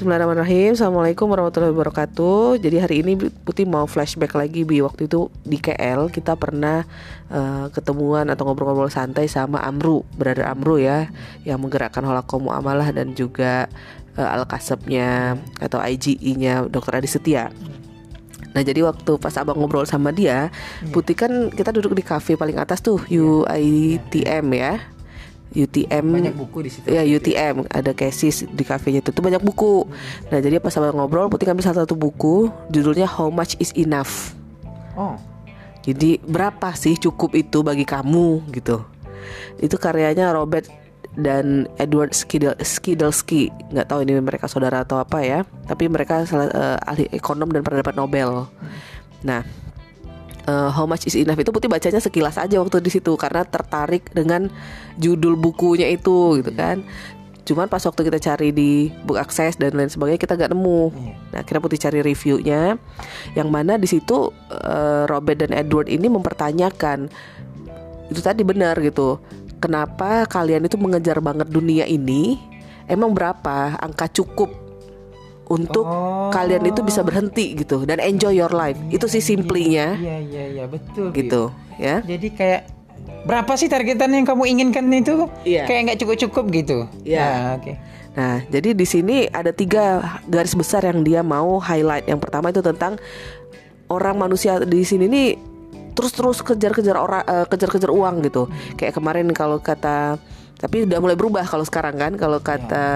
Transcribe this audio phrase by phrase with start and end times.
[0.00, 0.72] Bismillahirrahmanirrahim.
[0.72, 2.56] Assalamualaikum warahmatullahi wabarakatuh.
[2.56, 4.80] Jadi hari ini Putih mau flashback lagi Bi.
[4.80, 6.88] Waktu itu di KL kita pernah
[7.28, 11.12] uh, ketemuan atau ngobrol-ngobrol santai sama Amru Brother Amru ya
[11.44, 13.68] Yang menggerakkan holakomu amalah dan juga
[14.16, 16.96] uh, Al-Kasabnya atau IGE-nya Dr.
[16.96, 17.52] Adi Setia.
[18.56, 20.48] Nah jadi waktu pas abang ngobrol sama dia,
[20.96, 24.80] Putih kan kita duduk di kafe paling atas tuh UITM ya.
[25.50, 26.86] UTM banyak buku di situ.
[26.86, 29.86] Ya UTM ada cases di kafenya itu tuh banyak buku.
[30.30, 34.34] Nah jadi pas sama ngobrol Putih ngambil salah satu buku judulnya How Much Is Enough.
[34.94, 35.18] Oh.
[35.80, 38.84] Jadi berapa sih cukup itu bagi kamu gitu.
[39.58, 40.68] Itu karyanya Robert
[41.18, 46.46] dan Edward Skidel, Skidelsky nggak tahu ini mereka saudara atau apa ya tapi mereka salah
[46.54, 48.46] uh, ahli ekonom dan pernah dapat Nobel
[49.26, 49.42] nah
[50.50, 54.10] uh, How Much Is Enough itu putih bacanya sekilas aja waktu di situ karena tertarik
[54.10, 54.50] dengan
[54.98, 56.82] judul bukunya itu gitu kan.
[57.46, 60.82] Cuman pas waktu kita cari di book access dan lain sebagainya kita nggak nemu.
[61.34, 62.78] Nah kira putih cari reviewnya
[63.38, 67.10] yang mana di situ uh, Robert dan Edward ini mempertanyakan
[68.10, 69.22] itu tadi benar gitu.
[69.60, 72.40] Kenapa kalian itu mengejar banget dunia ini?
[72.90, 73.78] Emang berapa?
[73.78, 74.69] Angka cukup
[75.50, 76.30] untuk oh.
[76.30, 78.78] kalian itu bisa berhenti gitu dan enjoy your life.
[78.86, 79.98] Ya, itu sih simplinya.
[79.98, 81.10] Iya iya iya betul.
[81.10, 81.98] Gitu, ya.
[82.06, 82.62] Jadi kayak
[83.26, 85.26] berapa sih targetan yang kamu inginkan itu?
[85.42, 85.66] Iya.
[85.66, 86.78] Kayak nggak cukup-cukup gitu.
[87.02, 87.26] Iya.
[87.26, 87.62] Nah, oke.
[87.66, 87.74] Okay.
[88.10, 92.06] Nah, jadi di sini ada tiga garis besar yang dia mau highlight.
[92.06, 92.98] Yang pertama itu tentang
[93.90, 95.28] orang manusia di sini nih
[95.90, 98.46] terus-terus kejar-kejar orang uh, kejar-kejar uang gitu.
[98.78, 100.22] Kayak kemarin kalau kata
[100.60, 102.86] tapi udah mulai berubah kalau sekarang kan kalau ya, kata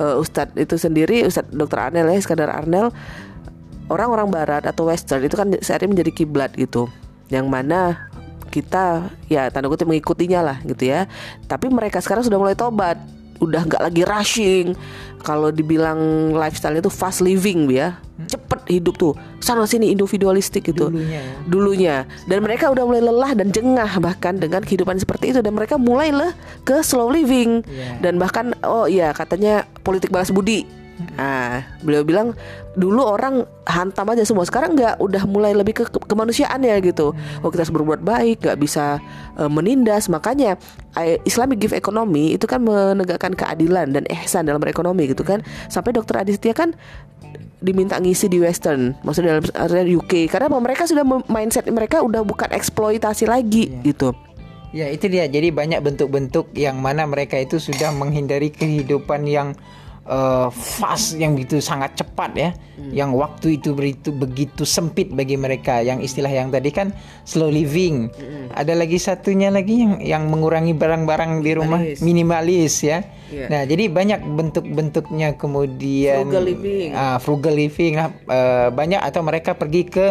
[0.00, 2.88] uh, Ustadz itu sendiri Ustadz Dokter Arnel ya sekadar Arnel
[3.92, 6.88] orang-orang Barat atau Western itu kan sehari menjadi kiblat gitu.
[7.28, 8.08] Yang mana
[8.48, 11.10] kita ya tanda kutip mengikutinya lah gitu ya.
[11.44, 12.96] Tapi mereka sekarang sudah mulai tobat
[13.46, 14.66] udah nggak lagi rushing.
[15.24, 17.96] Kalau dibilang lifestyle itu fast living ya.
[18.14, 18.30] Hmm.
[18.30, 19.12] cepet hidup tuh.
[19.42, 21.34] Sana sini individualistik gitu dulunya, ya.
[21.50, 21.96] dulunya.
[22.30, 25.40] Dan mereka udah mulai lelah dan jengah bahkan dengan kehidupan seperti itu.
[25.42, 26.30] Dan mereka mulai lah
[26.62, 27.66] ke slow living.
[27.66, 27.98] Yeah.
[28.04, 30.68] dan bahkan oh iya katanya politik balas budi
[31.18, 32.38] Nah, beliau bilang
[32.78, 34.46] dulu orang hantam aja semua.
[34.46, 37.14] Sekarang nggak, udah mulai lebih ke, ke kemanusiaan ya gitu.
[37.42, 39.02] Oh kita harus berbuat baik, nggak bisa
[39.34, 40.06] uh, menindas.
[40.06, 40.54] Makanya
[41.26, 45.42] Islamic give economy itu kan menegakkan keadilan dan ihsan dalam berekonomi gitu kan.
[45.66, 46.78] Sampai Dokter Aditya kan
[47.64, 51.00] diminta ngisi di Western, maksudnya dalam area UK karena mereka sudah
[51.32, 53.82] mindset mereka udah bukan eksploitasi lagi yeah.
[53.88, 54.08] gitu.
[54.74, 55.30] Ya itu dia.
[55.30, 59.54] Jadi banyak bentuk-bentuk yang mana mereka itu sudah menghindari kehidupan yang
[60.08, 62.50] uh, fast yang begitu sangat cepat ya.
[62.74, 62.90] Hmm.
[62.90, 65.80] yang waktu itu begitu begitu sempit bagi mereka.
[65.80, 66.90] Yang istilah yang tadi kan
[67.22, 68.10] slow living.
[68.10, 68.50] Hmm.
[68.54, 72.98] ada lagi satunya lagi yang yang mengurangi barang-barang di rumah minimalis, minimalis ya.
[73.32, 73.48] Yeah.
[73.50, 76.88] nah jadi banyak bentuk-bentuknya kemudian frugal living.
[76.94, 79.00] uh, frugal living uh, banyak.
[79.00, 80.06] Atau mereka pergi ke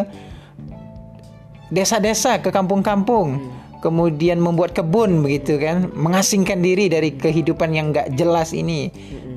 [1.73, 3.29] desa-desa ke kampung-kampung.
[3.39, 8.87] Hmm kemudian membuat kebun begitu kan mengasingkan diri dari kehidupan yang nggak jelas ini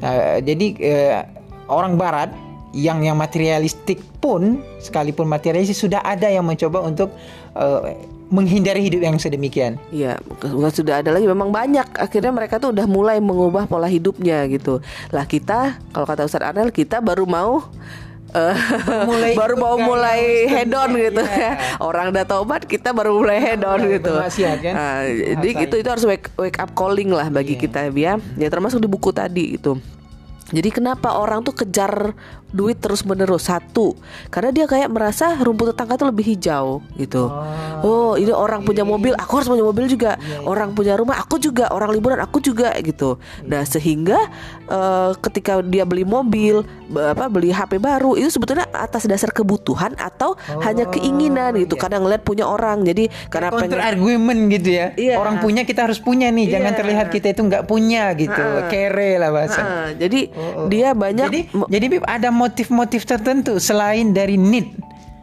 [0.07, 1.21] uh, jadi uh,
[1.67, 2.31] orang barat
[2.71, 7.11] yang yang materialistik pun sekalipun materialistik sudah ada yang mencoba untuk
[7.59, 7.91] uh,
[8.27, 9.79] menghindari hidup yang sedemikian.
[9.95, 11.87] Iya, bukan sudah ada lagi memang banyak.
[11.95, 14.83] Akhirnya mereka tuh udah mulai mengubah pola hidupnya gitu.
[15.15, 17.63] Lah kita kalau kata Ustadz Arnel kita baru mau
[19.09, 21.79] mulai baru mau mulai head on gitu ya.
[21.81, 24.13] Orang udah taubat kita baru mulai head on gitu.
[24.61, 24.73] kan?
[24.75, 27.63] Nah, jadi itu itu harus wake, wake up calling lah bagi yeah.
[27.63, 28.15] kita ya.
[28.37, 29.81] Ya termasuk di buku tadi itu.
[30.47, 32.15] Jadi kenapa orang tuh kejar
[32.55, 33.99] duit terus menerus satu
[34.31, 37.27] karena dia kayak merasa rumput tetangga tuh lebih hijau gitu.
[37.27, 40.15] Oh, oh ini orang punya mobil, aku harus punya mobil juga.
[40.23, 40.47] Yeah, yeah.
[40.47, 41.67] Orang punya rumah, aku juga.
[41.75, 43.19] Orang liburan, aku juga gitu.
[43.43, 44.31] Nah sehingga
[44.71, 46.63] uh, ketika dia beli mobil,
[46.95, 51.75] apa beli HP baru itu sebetulnya atas dasar kebutuhan atau oh, hanya keinginan gitu.
[51.75, 51.83] Yeah.
[51.91, 53.83] Kadang ngeliat punya orang, jadi karena counter pengen...
[53.83, 54.87] argument gitu ya.
[54.95, 55.19] Yeah.
[55.19, 56.53] Orang punya kita harus punya nih, yeah.
[56.55, 56.79] jangan iya.
[56.79, 58.45] terlihat kita itu nggak punya gitu.
[58.71, 59.91] Kere lah bahasa.
[59.99, 60.67] Jadi oh, oh.
[60.69, 61.27] dia banyak.
[61.27, 61.41] Jadi,
[61.73, 64.77] jadi ada motif-motif tertentu selain dari need.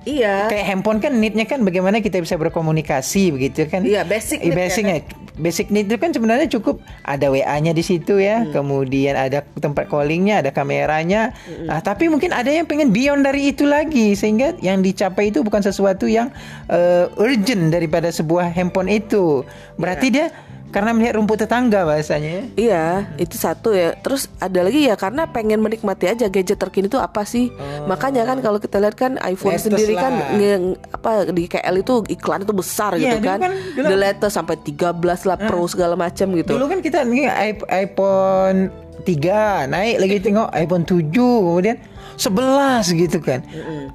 [0.04, 0.52] Iya.
[0.52, 3.88] Kayak handphone kan neednya kan bagaimana kita bisa berkomunikasi begitu kan?
[3.88, 4.44] Iya basic.
[4.44, 5.24] Need basicnya, kan?
[5.40, 8.52] basic need itu kan sebenarnya cukup ada WA-nya di situ ya, hmm.
[8.52, 11.32] kemudian ada tempat callingnya, ada kameranya.
[11.48, 11.72] Hmm.
[11.72, 15.64] Nah, tapi mungkin ada yang pengen beyond dari itu lagi sehingga yang dicapai itu bukan
[15.64, 16.30] sesuatu yang
[16.68, 19.48] uh, urgent daripada sebuah handphone itu.
[19.80, 20.16] Berarti yeah.
[20.16, 20.26] dia
[20.74, 22.44] karena melihat rumput tetangga bahasanya ya.
[22.58, 22.88] Iya,
[23.22, 23.94] itu satu ya.
[24.02, 27.54] Terus ada lagi ya karena pengen menikmati aja gadget terkini itu apa sih?
[27.54, 27.86] Oh.
[27.86, 30.34] Makanya kan kalau kita lihat kan iPhone latest sendiri kan lah.
[30.34, 30.54] kan nge,
[30.90, 33.40] apa di KL itu iklan itu besar yeah, gitu kan.
[33.46, 36.52] kan dulu, The latest sampai 13 lah uh, Pro segala macam gitu.
[36.58, 37.30] Dulu kan kita nih
[37.70, 38.74] iPhone
[39.06, 41.78] 3 naik lagi tengok iPhone 7 kemudian
[42.18, 43.46] 11 gitu kan.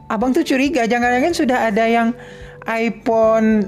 [0.06, 2.14] Abang tuh curiga jangan-jangan sudah ada yang
[2.70, 3.66] iPhone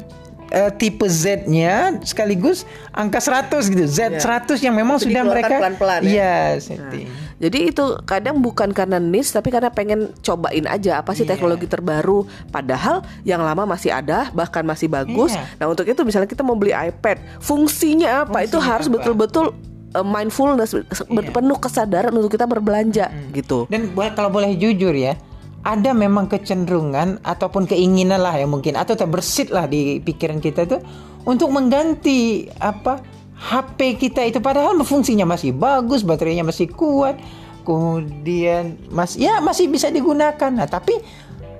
[0.51, 3.87] eh, tipe Z-nya sekaligus angka 100 gitu.
[3.87, 6.11] Z 100 yang memang Itu sudah mereka pelan-pelan ya?
[6.11, 7.07] Iya, Nah, setting.
[7.37, 11.33] jadi itu kadang bukan karena niche tapi karena pengen cobain aja apa sih Iya.
[11.33, 15.33] teknologi terbaru padahal yang lama masih ada bahkan masih bagus.
[15.33, 15.47] Iya.
[15.57, 18.43] Nah, untuk itu misalnya kita mau beli iPad, fungsinya apa?
[18.43, 18.95] itu Fungsinya harus apa?
[18.97, 19.47] betul-betul
[19.93, 20.87] uh, mindfulness ber-
[21.21, 21.31] Iya.
[21.31, 23.65] penuh kesadaran untuk kita berbelanja gitu.
[23.67, 25.15] Dan boleh kalau boleh jujur ya,
[25.61, 30.81] ada memang kecenderungan ataupun keinginan lah ya mungkin atau terbersit lah di pikiran kita tuh
[31.29, 33.05] untuk mengganti apa
[33.41, 37.17] HP kita itu padahal fungsinya masih bagus, baterainya masih kuat,
[37.65, 40.53] kemudian mas ya masih bisa digunakan.
[40.53, 41.01] Nah, tapi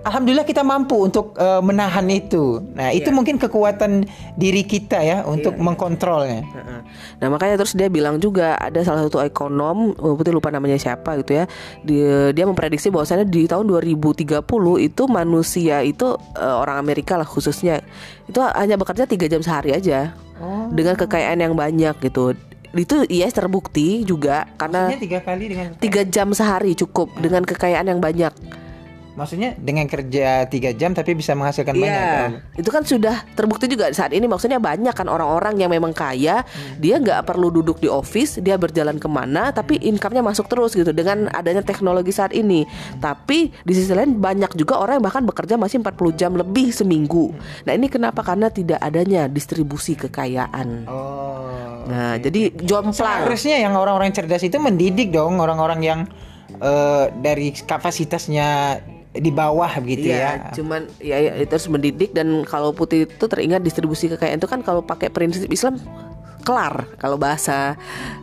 [0.01, 2.61] alhamdulillah kita mampu untuk eh, menahan itu.
[2.73, 3.17] Nah, itu Iya.
[3.17, 4.05] mungkin kekuatan
[4.35, 6.41] diri kita ya untuk mengkontrolnya.
[6.43, 6.81] Heeh.
[7.21, 11.21] Nah makanya terus dia bilang juga ada salah satu ekonom, oh, putih lupa namanya siapa
[11.21, 11.45] gitu ya,
[11.83, 14.45] dia, dia memprediksi bahwasannya di tahun 2030
[14.79, 17.85] itu manusia itu eh, orang Amerika lah khususnya
[18.25, 20.73] itu hanya bekerja tiga jam sehari aja Oh.
[20.73, 22.33] dengan kekayaan yang banyak gitu.
[22.73, 27.85] Itu yes terbukti juga karena Maksudnya tiga kali dengan tiga jam sehari cukup dengan kekayaan
[27.85, 28.33] yang banyak.
[29.21, 31.93] Maksudnya dengan kerja tiga jam tapi bisa menghasilkan banyak.
[31.93, 32.31] Iya, kan?
[32.57, 34.25] itu kan sudah terbukti juga saat ini.
[34.25, 36.81] Maksudnya banyak kan orang-orang yang memang kaya, Hmm.
[36.81, 40.97] dia nggak perlu duduk di office, dia berjalan ke mana, tapi income-nya masuk terus gitu
[40.97, 42.65] dengan adanya teknologi saat ini.
[42.97, 47.37] Tapi di sisi lain banyak juga orang yang bahkan bekerja masih 40 jam lebih seminggu.
[47.69, 48.25] Nah ini kenapa?
[48.25, 50.89] Karena tidak adanya distribusi kekayaan.
[50.89, 51.85] Oh.
[51.85, 53.29] Nah jadi jomplang.
[53.29, 56.01] Seharusnya yang orang-orang cerdas itu mendidik dong orang-orang yang
[56.57, 58.81] eh, dari kapasitasnya
[59.11, 60.33] di bawah begitu Iya, ya.
[60.55, 64.63] cuman ya, ya itu harus mendidik dan kalau putih itu teringat distribusi kekayaan itu kan
[64.63, 65.83] kalau pakai prinsip Islam
[66.41, 67.77] kelar kalau bahasa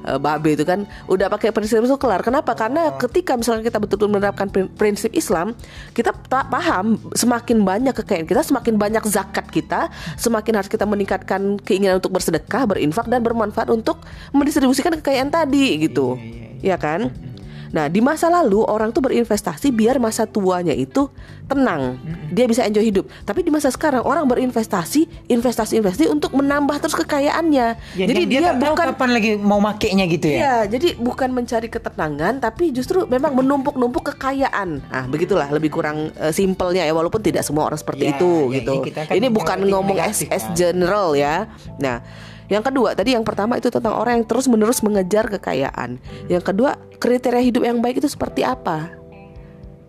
[0.08, 2.26] eh, babe itu kan udah pakai prinsip itu kelar.
[2.26, 2.58] Kenapa?
[2.58, 5.54] Karena ketika misalnya kita betul-betul menerapkan prin- prinsip Islam,
[5.94, 11.62] kita tak paham semakin banyak kekayaan kita, semakin banyak zakat kita, semakin harus kita meningkatkan
[11.62, 14.02] keinginan untuk bersedekah, berinfak dan bermanfaat untuk
[14.34, 16.18] mendistribusikan kekayaan tadi gitu.
[16.64, 17.27] Iya kan?
[17.72, 21.10] Nah, di masa lalu orang tuh berinvestasi biar masa tuanya itu
[21.48, 21.96] tenang.
[22.32, 23.06] Dia bisa enjoy hidup.
[23.24, 27.68] Tapi di masa sekarang orang berinvestasi, investasi-investasi untuk menambah terus kekayaannya.
[27.96, 30.38] Ya, jadi dia, dia, bukan kapan lagi mau makainya gitu ya.
[30.38, 34.84] Iya, jadi bukan mencari ketenangan tapi justru memang menumpuk-numpuk kekayaan.
[34.92, 38.62] Ah, begitulah lebih kurang eh, simpelnya ya walaupun tidak semua orang seperti Ya, itu ya,
[38.62, 38.74] gitu.
[38.94, 40.56] kan Ini bukan ngomong as, negatif, as kan.
[40.56, 41.48] general ya.
[41.80, 42.04] Nah,
[42.48, 46.00] yang kedua tadi yang pertama itu tentang orang yang terus-menerus mengejar kekayaan.
[46.32, 48.92] Yang kedua, kriteria hidup yang baik itu seperti apa?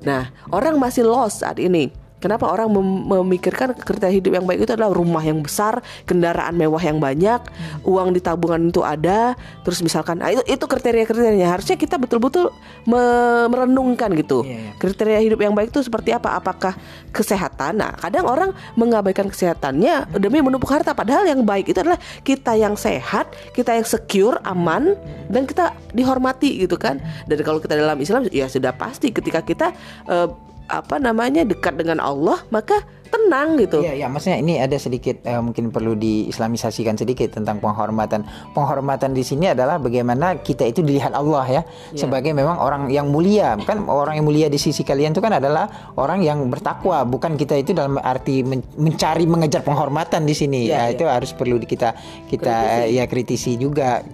[0.03, 1.91] Nah, orang masih lost saat ini.
[2.19, 6.83] Kenapa orang mem- memikirkan kriteria hidup yang baik itu adalah rumah yang besar, kendaraan mewah
[6.83, 7.39] yang banyak,
[7.87, 11.47] uang di tabungan itu ada, terus misalkan ah, itu itu kriteria-kriterianya.
[11.47, 12.51] Harusnya kita betul-betul
[12.91, 14.43] me- merenungkan gitu.
[14.43, 14.71] Iya, iya.
[14.83, 16.35] Kriteria hidup yang baik itu seperti apa?
[16.35, 16.75] Apakah
[17.15, 17.79] kesehatan?
[17.79, 22.75] Nah, kadang orang mengabaikan kesehatannya demi menumpuk harta padahal yang baik itu adalah kita yang
[22.75, 24.99] sehat, kita yang secure, aman
[25.31, 26.99] dan kita dihormati gitu kan.
[27.31, 29.71] Dan kalau kita dalam Islam ya sudah pasti ketika kita
[30.11, 33.81] eh, apa namanya dekat dengan Allah maka tenang gitu.
[33.81, 38.25] Iya, ya, maksudnya ini ada sedikit eh, mungkin perlu diislamisasikan sedikit tentang penghormatan.
[38.53, 41.63] Penghormatan di sini adalah bagaimana kita itu dilihat Allah ya
[41.97, 43.57] sebagai memang orang yang mulia.
[43.65, 47.57] Kan orang yang mulia di sisi kalian itu kan adalah orang yang bertakwa, bukan kita
[47.57, 50.69] itu dalam arti men- mencari mengejar penghormatan di sini.
[50.69, 50.93] Iya, ya, iya.
[50.93, 51.97] itu harus perlu di- kita
[52.29, 54.05] kita eh, ya kritisi juga.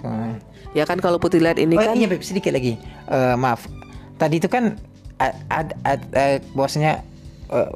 [0.75, 2.79] Ya kan kalau putih lihat ini Oh kan iya sedikit lagi.
[3.11, 3.67] Eh, maaf.
[4.15, 4.94] Tadi itu kan
[5.25, 7.01] ad, ad, ad- eh, bahwasanya
[7.49, 7.71] eh,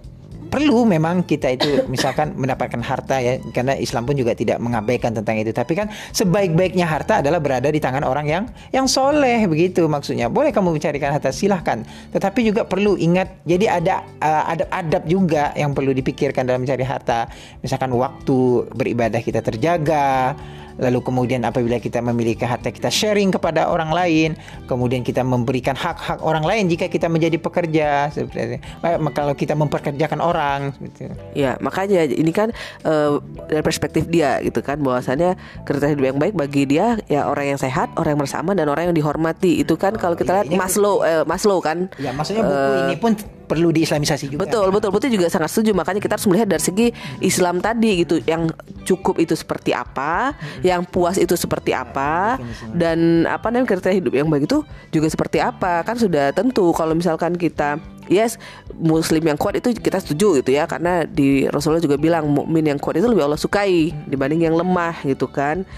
[0.49, 5.37] perlu memang kita itu misalkan mendapatkan harta ya karena Islam pun juga tidak mengabaikan tentang
[5.39, 5.53] itu.
[5.53, 10.33] Tapi kan sebaik-baiknya harta adalah berada di tangan orang yang yang soleh begitu maksudnya.
[10.33, 11.85] Boleh kamu mencarikan harta silahkan.
[12.11, 17.29] Tetapi juga perlu ingat jadi ada eh, adab-adab juga yang perlu dipikirkan dalam mencari harta.
[17.61, 20.35] Misalkan waktu beribadah kita terjaga
[20.79, 24.31] lalu kemudian apabila kita memiliki harta kita sharing kepada orang lain
[24.71, 28.57] kemudian kita memberikan hak-hak orang lain jika kita menjadi pekerja seperti itu.
[28.87, 31.11] Eh, kalau kita memperkerjakan orang gitu.
[31.35, 32.55] Ya makanya ini kan
[32.87, 33.13] eh,
[33.51, 35.35] dari perspektif dia gitu kan bahwasannya
[35.67, 38.91] kriteria hidup yang baik bagi dia ya orang yang sehat, orang yang bersama dan orang
[38.91, 42.71] yang dihormati itu kan kalau kita iya, lihat Maslow eh, Maslow kan ya maksudnya buku
[42.89, 43.13] ini pun
[43.49, 45.73] perlu diislamisasi juga Betul, betul, betul juga sangat setuju.
[45.73, 46.87] Makanya kita harus melihat dari segi
[47.25, 48.53] Islam tadi gitu, yang
[48.85, 50.37] cukup itu seperti apa,
[50.69, 52.37] yang puas itu seperti apa,
[52.77, 54.61] dan apa namanya kriteria hidup yang baik itu
[54.93, 55.81] juga seperti apa.
[55.81, 58.41] Kan sudah tentu kalau misalkan kita Yes,
[58.73, 62.81] Muslim yang kuat itu kita setuju gitu ya, karena di Rasulullah juga bilang mukmin yang
[62.81, 65.69] kuat itu lebih Allah sukai dibanding yang lemah gitu kan.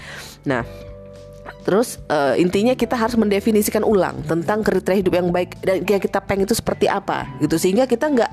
[0.47, 0.63] Nah,
[1.61, 6.17] Terus uh, intinya kita harus mendefinisikan ulang tentang kriteria hidup yang baik dan yang kita
[6.23, 7.57] pengen itu seperti apa gitu.
[7.61, 8.31] Sehingga kita nggak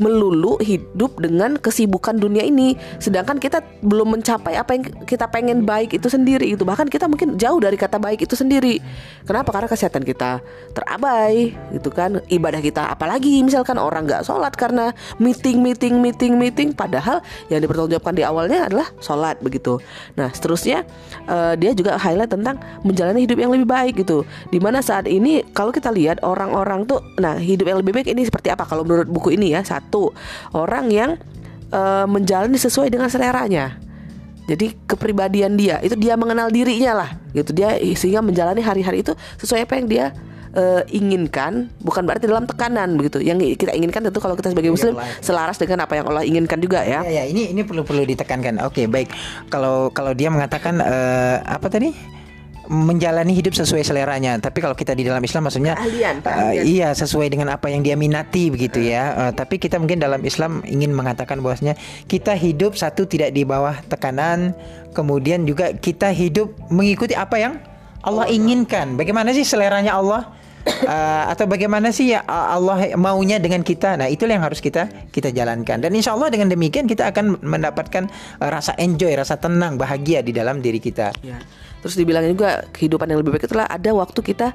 [0.00, 2.74] melulu hidup dengan kesibukan dunia ini.
[2.96, 7.36] Sedangkan kita belum mencapai apa yang kita pengen baik itu sendiri itu bahkan kita mungkin
[7.36, 8.80] jauh dari kata baik itu sendiri.
[9.28, 9.52] Kenapa?
[9.52, 10.40] Karena kesehatan kita
[10.72, 12.24] terabai gitu kan.
[12.24, 17.20] Ibadah kita apalagi misalkan orang nggak sholat karena meeting meeting meeting meeting padahal
[17.52, 19.76] yang dipertanggungjawabkan di awalnya adalah sholat begitu.
[20.16, 20.88] Nah seterusnya
[21.28, 24.26] uh, dia juga highlight tentang menjalani hidup yang lebih baik gitu.
[24.50, 28.22] Di mana saat ini kalau kita lihat orang-orang tuh nah hidup yang lebih baik ini
[28.26, 28.66] seperti apa?
[28.66, 30.10] Kalau menurut buku ini ya satu
[30.54, 31.10] orang yang
[31.72, 33.76] uh, menjalani sesuai dengan seleranya.
[34.42, 37.54] Jadi kepribadian dia itu dia mengenal dirinya lah gitu.
[37.54, 40.04] Dia sehingga menjalani hari-hari itu sesuai apa yang dia
[40.58, 41.70] uh, inginkan.
[41.80, 43.22] Bukan berarti dalam tekanan begitu.
[43.22, 46.82] Yang kita inginkan tentu kalau kita sebagai muslim selaras dengan apa yang Allah inginkan juga
[46.82, 47.06] ya.
[47.06, 48.60] Ya, ya ini ini perlu perlu ditekankan.
[48.66, 49.14] Oke baik.
[49.48, 51.94] Kalau kalau dia mengatakan uh, apa tadi
[52.70, 54.38] menjalani hidup sesuai seleranya.
[54.38, 57.98] Tapi kalau kita di dalam Islam maksudnya keahlian, Uh, iya sesuai dengan apa yang dia
[57.98, 59.14] minati begitu ya.
[59.14, 61.74] Uh, tapi kita mungkin dalam Islam ingin mengatakan bahwasanya
[62.06, 64.54] kita hidup satu tidak di bawah tekanan,
[64.94, 67.54] kemudian juga kita hidup mengikuti apa yang
[68.02, 68.98] Allah inginkan.
[68.98, 70.42] Bagaimana sih seleranya Allah?
[70.66, 73.98] uh, atau bagaimana sih ya Allah maunya dengan kita.
[73.98, 75.82] Nah, itulah yang harus kita kita jalankan.
[75.82, 78.06] Dan insya Allah dengan demikian kita akan mendapatkan
[78.38, 81.14] uh, rasa enjoy, rasa tenang, bahagia di dalam diri kita.
[81.22, 81.42] Ya.
[81.82, 84.54] Terus dibilang juga kehidupan yang lebih baik itulah ada waktu kita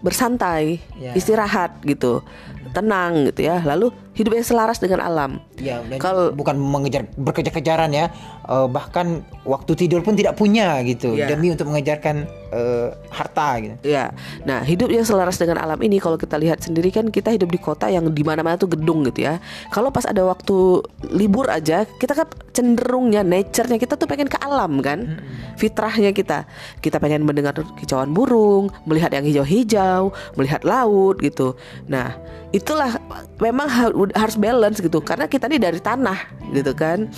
[0.00, 1.12] bersantai, ya.
[1.12, 2.24] istirahat gitu,
[2.72, 3.62] tenang gitu ya.
[3.64, 5.40] Lalu hidupnya selaras dengan alam.
[5.56, 8.12] Ya, kalau bukan mengejar berkejar-kejaran ya,
[8.48, 11.28] uh, bahkan waktu tidur pun tidak punya gitu ya.
[11.30, 13.74] demi untuk mengejarkan uh, harta gitu.
[13.86, 14.12] Ya.
[14.44, 17.56] Nah, hidup yang selaras dengan alam ini kalau kita lihat sendiri kan kita hidup di
[17.56, 19.40] kota yang di mana-mana tuh gedung gitu ya.
[19.72, 24.84] Kalau pas ada waktu libur aja, kita kan cenderungnya nature-nya kita tuh pengen ke alam
[24.84, 25.16] kan.
[25.16, 25.56] Hmm.
[25.56, 26.44] Fitrahnya kita.
[26.84, 31.56] Kita pengen mendengar kicauan burung, melihat yang hijau-hijau, melihat laut gitu.
[31.88, 32.16] Nah,
[32.50, 32.98] itulah
[33.38, 33.66] memang
[34.14, 34.98] harus balance gitu.
[35.02, 37.10] Karena kita ini dari tanah gitu kan.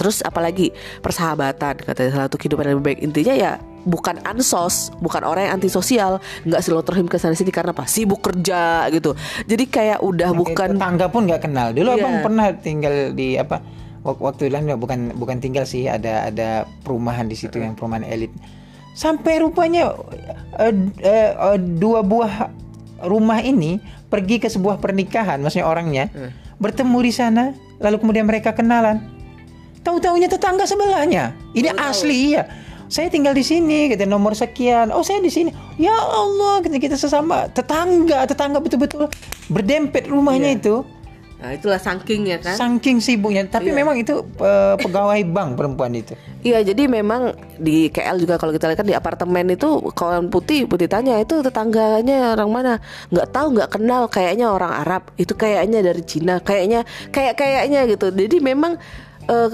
[0.00, 0.72] Terus apalagi
[1.04, 3.00] persahabatan katanya salah satu kehidupan yang lebih baik.
[3.04, 3.52] Intinya ya
[3.84, 6.24] bukan ansos bukan orang yang antisosial.
[6.48, 7.84] Nggak silaturahim ke sana sini karena apa?
[7.84, 9.12] Sibuk kerja gitu.
[9.44, 11.76] Jadi kayak udah Oke, bukan tetangga pun nggak kenal.
[11.76, 12.00] Dulu yeah.
[12.00, 13.60] abang pernah tinggal di apa
[14.00, 18.32] waktu itu bukan bukan tinggal sih ada ada perumahan di situ yang perumahan elit.
[18.96, 19.92] Sampai rupanya
[20.56, 20.74] uh,
[21.04, 22.48] uh, uh, dua buah
[23.04, 26.60] rumah ini pergi ke sebuah pernikahan, maksudnya orangnya hmm.
[26.60, 27.44] bertemu di sana,
[27.78, 29.00] lalu kemudian mereka kenalan.
[29.80, 31.32] Tahu-tahunya tetangga sebelahnya.
[31.56, 32.44] Ini oh, asli iya.
[32.90, 34.92] Saya tinggal di sini, kita nomor sekian.
[34.92, 35.54] Oh, saya di sini.
[35.80, 39.08] Ya Allah, kita kita sesama tetangga, tetangga betul-betul
[39.48, 40.60] berdempet rumahnya yeah.
[40.60, 40.74] itu.
[41.40, 42.52] Nah, itulah saking ya kan.
[42.52, 43.48] Saking sibuknya.
[43.48, 43.76] Tapi iya.
[43.80, 46.12] memang itu uh, pegawai bank perempuan itu.
[46.44, 50.68] Iya, jadi memang di KL juga kalau kita lihat kan di apartemen itu kawan putih,
[50.68, 52.72] putih tanya itu tetangganya orang mana?
[53.08, 55.08] Nggak tahu, nggak kenal, kayaknya orang Arab.
[55.16, 58.12] Itu kayaknya dari Cina, kayaknya kayak kayaknya gitu.
[58.12, 58.76] Jadi memang
[59.32, 59.48] uh,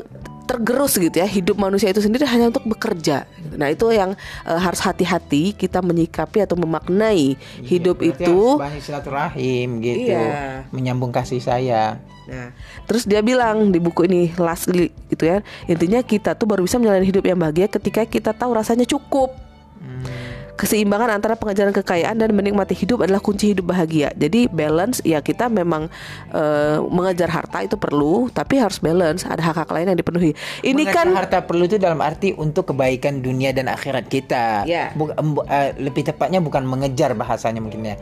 [0.47, 3.27] tergerus gitu ya hidup manusia itu sendiri hanya untuk bekerja.
[3.59, 4.15] Nah itu yang
[4.47, 8.57] uh, harus hati-hati kita menyikapi atau memaknai iya, hidup itu.
[8.81, 10.65] silaturahim gitu, iya.
[10.71, 11.99] menyambung kasih sayang.
[12.27, 12.51] Nah,
[12.91, 17.07] terus dia bilang di buku ini lastly gitu ya, intinya kita tuh baru bisa menjalani
[17.07, 19.31] hidup yang bahagia ketika kita tahu rasanya cukup.
[19.79, 20.26] Hmm
[20.57, 24.11] keseimbangan antara pengejaran kekayaan dan menikmati hidup adalah kunci hidup bahagia.
[24.17, 25.93] Jadi balance ya kita memang
[26.33, 29.29] uh, mengejar harta itu perlu, tapi harus balance.
[29.29, 30.33] Ada hak-hak lain yang dipenuhi.
[30.65, 34.65] Ini mengejar kan harta perlu itu dalam arti untuk kebaikan dunia dan akhirat kita.
[34.65, 34.97] Yeah.
[34.97, 37.97] Buk, uh, lebih tepatnya bukan mengejar bahasanya mungkin ya.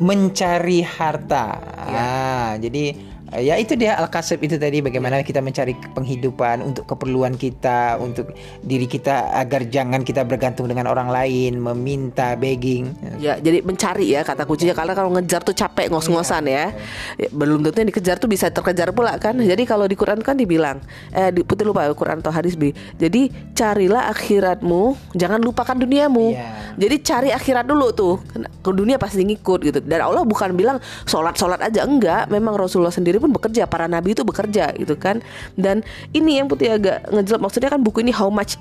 [0.00, 1.60] Mencari harta.
[1.84, 2.00] Yeah.
[2.00, 2.96] Ah, jadi
[3.38, 8.34] ya itu dia al kasib itu tadi bagaimana kita mencari penghidupan untuk keperluan kita untuk
[8.66, 12.90] diri kita agar jangan kita bergantung dengan orang lain meminta begging.
[13.22, 14.74] Ya jadi mencari ya kata kuncinya.
[14.74, 16.74] Karena kalau ngejar tuh capek ngos-ngosan ya.
[17.14, 19.38] ya belum tentu yang dikejar tuh bisa terkejar pula kan?
[19.38, 20.82] Jadi kalau di Quran kan dibilang
[21.14, 26.34] eh di putih lupa Quran atau hadis bi jadi carilah akhiratmu jangan lupakan duniamu.
[26.34, 26.74] Ya.
[26.74, 28.14] jadi cari akhirat dulu tuh.
[28.60, 29.78] Ke dunia pasti ngikut gitu.
[29.84, 31.86] Dan Allah bukan bilang sholat sholat aja.
[31.86, 32.26] Enggak.
[32.32, 35.20] Memang Rasulullah sendiri pun bekerja para nabi itu bekerja gitu kan.
[35.54, 35.84] Dan
[36.16, 38.56] ini yang putih agak ngejelek maksudnya kan buku ini how much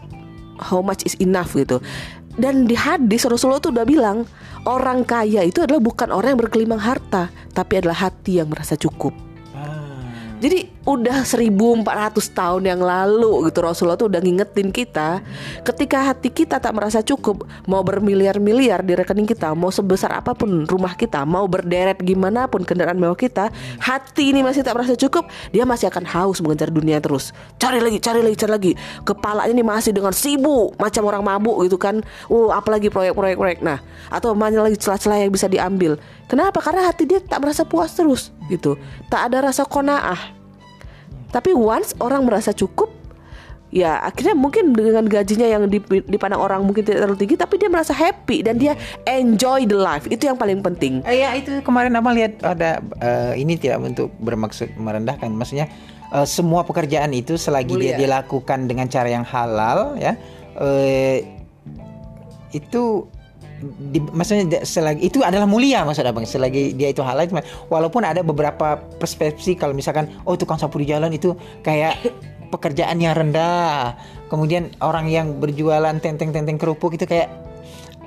[0.60, 1.80] how much is enough gitu.
[2.40, 4.24] Dan di hadis Rasulullah tuh udah bilang
[4.68, 9.29] orang kaya itu adalah bukan orang yang berkelimang harta tapi adalah hati yang merasa cukup
[10.40, 11.84] Jadi udah 1400
[12.32, 15.20] tahun yang lalu gitu Rasulullah tuh udah ngingetin kita
[15.68, 20.66] ketika hati kita tak merasa cukup mau bermiliar-miliar di rekening kita mau sebesar apa pun
[20.66, 23.52] rumah kita mau berderet gimana pun kendaraan mewah kita
[23.84, 27.36] hati ini masih tak merasa cukup dia masih akan haus mengejar dunia terus.
[27.60, 28.72] Cari lagi cari lagi cari lagi.
[29.04, 32.00] Kepalanya ini masih dengan sibuk macam orang mabuk gitu kan.
[32.32, 36.00] Uh apalagi proyek-proyek proyek nah atau mana lagi celah-celah yang bisa diambil
[36.30, 38.78] kenapa karena hati dia tak merasa puas terus gitu
[39.10, 40.40] tak ada rasa konaah
[41.30, 42.90] tapi once orang merasa cukup,
[43.70, 45.70] ya akhirnya mungkin dengan gajinya yang
[46.10, 48.74] dipandang orang mungkin tidak terlalu tinggi, tapi dia merasa happy dan dia
[49.06, 50.10] enjoy the life.
[50.10, 51.06] Itu yang paling penting.
[51.06, 55.70] Eh, ya itu kemarin abang lihat ada uh, ini tidak untuk bermaksud merendahkan, maksudnya
[56.10, 57.94] uh, semua pekerjaan itu selagi Mulia.
[57.94, 60.18] dia dilakukan dengan cara yang halal, ya
[60.58, 61.18] uh,
[62.50, 63.06] itu
[63.62, 66.24] di, maksudnya selagi itu adalah mulia maksud abang.
[66.24, 67.28] Selagi dia itu halal
[67.68, 72.00] walaupun ada beberapa persepsi kalau misalkan oh tukang sapu di jalan itu kayak
[72.50, 74.00] pekerjaan yang rendah.
[74.30, 77.49] Kemudian orang yang berjualan tenteng-tenteng kerupuk itu kayak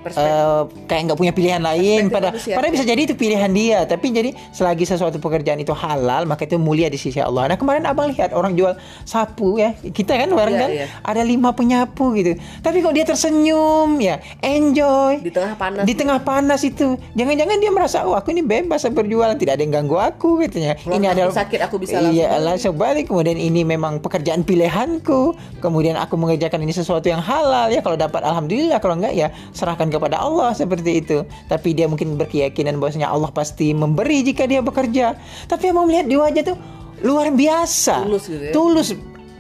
[0.05, 4.35] uh, kayak nggak punya pilihan lain pada pada bisa jadi itu pilihan dia tapi jadi
[4.51, 7.55] selagi sesuatu pekerjaan itu halal maka itu mulia di sisi Allah.
[7.55, 8.75] Nah kemarin abang lihat orang jual
[9.07, 10.89] sapu ya kita kan bareng yeah, kan yeah.
[11.07, 12.35] ada lima penyapu gitu.
[12.65, 15.23] Tapi kok dia tersenyum ya enjoy.
[15.23, 15.85] Di tengah panas.
[15.87, 16.99] Di tengah panas itu.
[17.15, 20.97] Jangan-jangan dia merasa oh aku ini bebas berjualan tidak ada yang ganggu aku katanya Kalau
[20.97, 25.37] ini adalah sakit aku bisa iya Allah sebalik kemudian ini memang pekerjaan pilihanku.
[25.61, 29.92] Kemudian aku mengerjakan ini sesuatu yang halal ya kalau dapat alhamdulillah kalau enggak ya serahkan
[29.93, 31.29] kepada Allah seperti itu.
[31.47, 35.15] Tapi dia mungkin berkeyakinan bahwasanya Allah pasti memberi jika dia bekerja.
[35.47, 36.59] Tapi yang mau melihat di wajah tuh
[37.05, 38.09] luar biasa.
[38.09, 38.53] Tulus gitu ya.
[38.57, 38.89] Tulus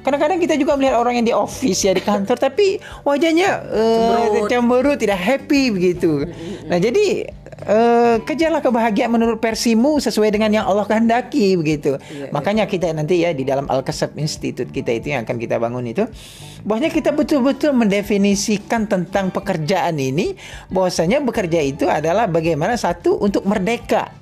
[0.02, 5.18] kadang-kadang kita juga melihat orang yang di office ya di kantor tapi wajahnya uh, tidak
[5.18, 6.26] happy begitu.
[6.66, 7.30] Nah, jadi
[7.66, 11.98] uh, kejarlah kebahagiaan menurut versimu sesuai dengan yang Allah kehendaki begitu.
[11.98, 12.32] Iya, iya.
[12.34, 16.04] Makanya kita nanti ya di dalam Al-Kasab Institute kita itu yang akan kita bangun itu
[16.62, 20.34] bahwasanya kita betul-betul mendefinisikan tentang pekerjaan ini
[20.70, 24.21] bahwasanya bekerja itu adalah bagaimana satu untuk merdeka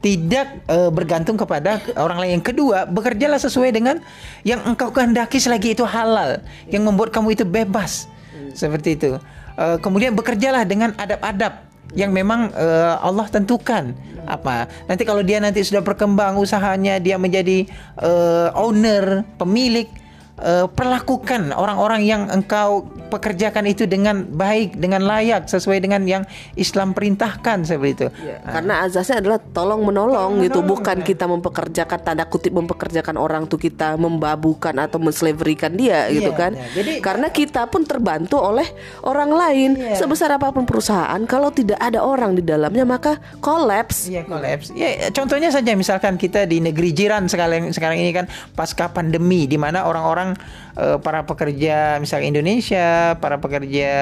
[0.00, 2.30] tidak uh, bergantung kepada orang lain.
[2.40, 4.00] Yang kedua, bekerjalah sesuai dengan
[4.48, 6.40] yang engkau kehendaki selagi itu halal,
[6.72, 8.08] yang membuat kamu itu bebas.
[8.32, 8.52] Hmm.
[8.56, 9.20] Seperti itu.
[9.60, 13.92] Uh, kemudian bekerjalah dengan adab-adab yang memang uh, Allah tentukan
[14.28, 17.66] apa nanti kalau dia nanti sudah berkembang usahanya dia menjadi
[17.98, 19.90] uh, owner pemilik
[20.40, 26.22] uh, perlakukan orang-orang yang engkau pekerjakan itu dengan baik, dengan layak sesuai dengan yang
[26.54, 28.06] Islam perintahkan seperti itu.
[28.22, 28.52] Ya, nah.
[28.54, 31.06] Karena azasnya adalah tolong menolong tolong gitu, menolong, bukan ya.
[31.06, 36.54] kita mempekerjakan tanda kutip mempekerjakan orang tuh kita membabukan atau menslaverikan dia ya, gitu kan.
[36.54, 36.66] Ya.
[36.80, 38.66] Jadi karena kita pun terbantu oleh
[39.02, 39.98] orang lain ya.
[39.98, 44.06] sebesar apa pun perusahaan kalau tidak ada orang di dalamnya maka kolaps.
[44.06, 44.70] Iya, kolaps.
[44.72, 49.58] Ya, contohnya saja misalkan kita di negeri jiran sekarang sekarang ini kan pasca pandemi di
[49.58, 50.29] mana orang-orang
[50.78, 53.92] uh, para pekerja misalnya Indonesia, para pekerja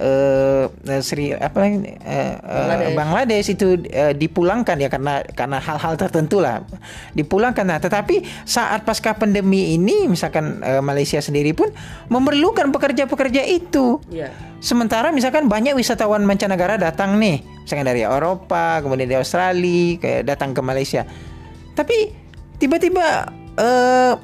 [0.00, 0.64] uh,
[1.02, 2.96] Sri apa uh, Bangladesh.
[2.96, 6.64] Bangladesh itu uh, dipulangkan ya karena karena hal-hal tertentu lah.
[7.12, 7.66] Dipulangkan.
[7.66, 11.68] Nah tetapi saat pasca pandemi ini misalkan uh, Malaysia sendiri pun
[12.08, 14.00] memerlukan pekerja-pekerja itu.
[14.10, 14.32] Yeah.
[14.60, 17.40] sementara misalkan banyak wisatawan mancanegara datang nih.
[17.64, 21.08] Misalkan dari Eropa kemudian dari Australia kayak datang ke Malaysia.
[21.72, 22.12] Tapi
[22.60, 24.14] tiba-tiba uh,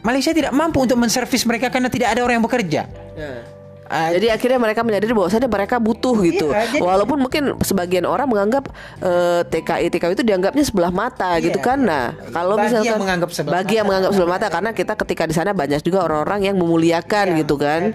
[0.00, 2.82] Malaysia tidak mampu untuk menservis mereka karena tidak ada orang yang bekerja.
[3.16, 3.60] Ya.
[3.90, 6.54] Uh, jadi akhirnya mereka menyadari bahwasannya mereka butuh gitu.
[6.54, 8.70] Iya, jadi, Walaupun mungkin sebagian orang menganggap
[9.02, 11.82] uh, TKI TKI itu dianggapnya sebelah mata iya, gitu kan.
[11.82, 14.92] Nah, kalau bagi misalkan yang menganggap sebelah bagi mata, yang menganggap sebelah mata karena kita
[14.94, 17.90] ketika di sana banyak juga orang-orang yang memuliakan iya, gitu kan.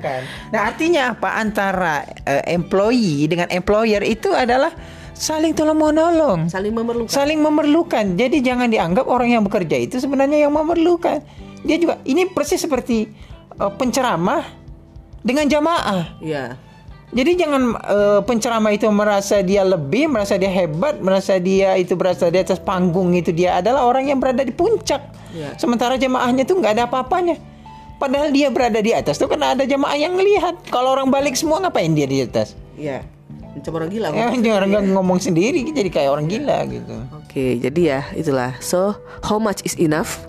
[0.52, 4.76] Nah, artinya apa antara uh, employee dengan employer itu adalah
[5.16, 7.08] saling tolong menolong, saling memerlukan.
[7.08, 8.20] Saling memerlukan.
[8.20, 11.24] Jadi jangan dianggap orang yang bekerja itu sebenarnya yang memerlukan
[11.66, 13.10] dia juga ini persis seperti
[13.58, 14.46] uh, penceramah
[15.26, 16.22] dengan jamaah.
[16.22, 16.62] Iya.
[17.16, 22.28] Jadi jangan uh, penceramah itu merasa dia lebih, merasa dia hebat, merasa dia itu berasa
[22.28, 25.02] di atas panggung itu dia adalah orang yang berada di puncak.
[25.32, 25.56] Ya.
[25.56, 27.40] Sementara jamaahnya tuh nggak ada apa-apanya.
[27.96, 30.68] Padahal dia berada di atas tuh karena ada jamaah yang ngelihat.
[30.68, 32.52] Kalau orang balik semua ngapain dia di atas?
[32.76, 33.08] Iya.
[33.56, 34.08] Macam orang gila.
[34.12, 34.80] Ya, orang ya.
[34.84, 36.96] ngomong sendiri jadi kayak orang gila gitu.
[37.16, 38.52] Oke, jadi ya itulah.
[38.60, 40.20] So, how much is enough?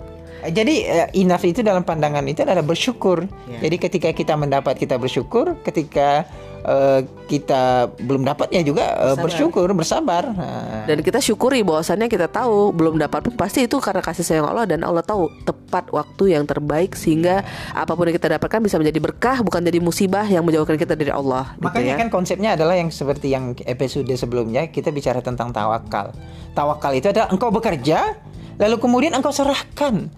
[0.45, 3.25] Jadi uh, enough itu dalam pandangan itu adalah bersyukur.
[3.49, 3.61] Yeah.
[3.67, 6.29] Jadi ketika kita mendapat kita bersyukur, ketika
[6.67, 10.31] uh, kita belum dapat ya juga uh, bersyukur, bersabar.
[10.31, 10.85] Nah.
[10.85, 14.67] Dan kita syukuri bahwasannya kita tahu belum dapat pun pasti itu karena kasih sayang Allah
[14.67, 17.43] dan Allah tahu tepat waktu yang terbaik sehingga
[17.75, 21.11] apa pun yang kita dapatkan bisa menjadi berkah bukan jadi musibah yang menjauhkan kita dari
[21.11, 21.55] Allah.
[21.57, 22.01] Gitu Makanya gitu ya.
[22.03, 26.13] kan konsepnya adalah yang seperti yang episode sebelumnya kita bicara tentang tawakal.
[26.55, 28.17] Tawakal itu adalah engkau bekerja
[28.57, 30.09] lalu kemudian engkau serahkan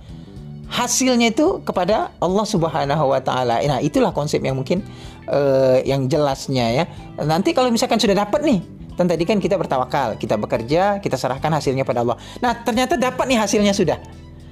[0.69, 3.60] hasilnya itu kepada Allah Subhanahu wa taala.
[3.65, 4.86] Nah, itulah konsep yang mungkin
[5.28, 6.84] uh, yang jelasnya ya.
[7.25, 8.60] Nanti kalau misalkan sudah dapat nih,
[8.93, 12.17] kan tadi kan kita bertawakal, kita bekerja, kita serahkan hasilnya pada Allah.
[12.39, 13.97] Nah, ternyata dapat nih hasilnya sudah.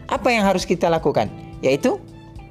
[0.10, 1.30] Apa yang harus kita lakukan?
[1.62, 2.02] Yaitu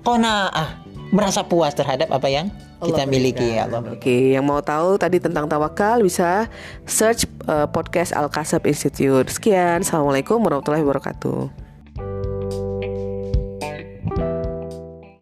[0.06, 3.82] qanaah, merasa puas terhadap apa yang kita miliki ya Allah.
[3.92, 6.48] Oke, yang mau tahu tadi tentang tawakal bisa
[6.84, 9.28] search uh, podcast Al Kasab Institute.
[9.32, 11.65] Sekian, assalamualaikum warahmatullahi wabarakatuh.